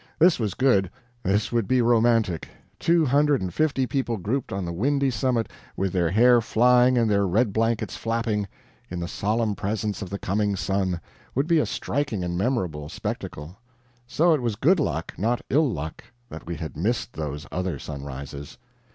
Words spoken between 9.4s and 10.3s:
presence of the